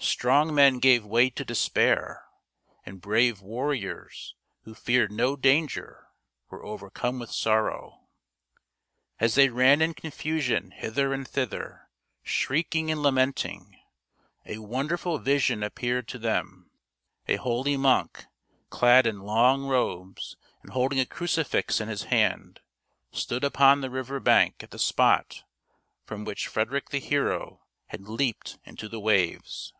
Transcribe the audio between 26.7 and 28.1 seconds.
the hero had